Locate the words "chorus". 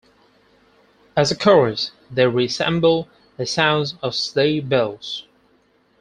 1.37-1.91